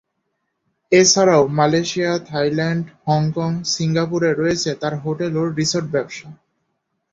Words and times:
এছাড়াও 0.91 1.43
Malaysia, 1.57 2.11
Thailand, 2.29 2.85
Hong Kong, 3.05 3.51
সিঙ্গাপুরে 3.73 4.29
রয়েছে 4.33 4.69
তার 4.81 4.93
হোটেল 5.03 5.33
ও 5.37 5.43
রিসোর্ট 5.59 5.87
ব্যবসা। 5.91 6.27